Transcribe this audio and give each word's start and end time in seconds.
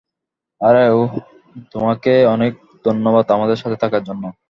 আরে, 0.61 0.89
উহ, 0.89 1.11
তোমাকে 1.71 2.25
অনেক 2.25 2.53
ধন্যবাদ 2.85 3.31
আমাদের 3.31 3.55
সাথে 3.55 3.75
থাকার 3.75 4.03
জন্য। 4.03 4.23